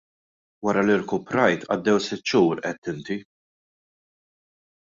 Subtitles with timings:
[0.67, 3.19] Wara li rkuprajt, għaddew sitt xhur għedt inti.